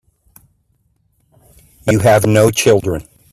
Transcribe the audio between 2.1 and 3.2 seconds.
no children.